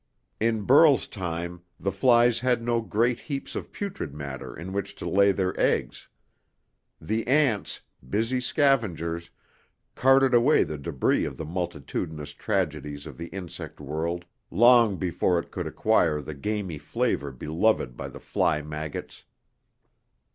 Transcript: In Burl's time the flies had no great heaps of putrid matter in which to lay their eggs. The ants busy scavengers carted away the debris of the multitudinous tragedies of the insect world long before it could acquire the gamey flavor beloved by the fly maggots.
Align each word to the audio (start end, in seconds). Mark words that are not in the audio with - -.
In 0.39 0.63
Burl's 0.63 1.05
time 1.07 1.61
the 1.79 1.91
flies 1.91 2.39
had 2.39 2.63
no 2.63 2.81
great 2.81 3.19
heaps 3.19 3.55
of 3.55 3.71
putrid 3.71 4.15
matter 4.15 4.57
in 4.57 4.73
which 4.73 4.95
to 4.95 5.07
lay 5.07 5.31
their 5.31 5.53
eggs. 5.59 6.09
The 6.99 7.27
ants 7.27 7.81
busy 8.09 8.39
scavengers 8.41 9.29
carted 9.93 10.33
away 10.33 10.63
the 10.63 10.79
debris 10.79 11.23
of 11.23 11.37
the 11.37 11.45
multitudinous 11.45 12.33
tragedies 12.33 13.05
of 13.05 13.15
the 13.15 13.27
insect 13.27 13.79
world 13.79 14.25
long 14.49 14.97
before 14.97 15.37
it 15.37 15.51
could 15.51 15.67
acquire 15.67 16.19
the 16.19 16.33
gamey 16.33 16.79
flavor 16.79 17.31
beloved 17.31 17.95
by 17.95 18.07
the 18.07 18.19
fly 18.19 18.63
maggots. 18.63 19.25